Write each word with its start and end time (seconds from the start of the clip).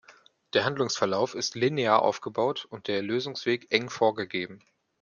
Der 0.53 0.65
Handlungsverlauf 0.65 1.35
ist 1.35 1.53
linear 1.53 2.01
aufgebaut 2.01 2.65
und 2.67 2.87
der 2.87 3.03
Lösungsweg 3.03 3.71
eng 3.71 3.87
vorgegeben. 3.91 4.63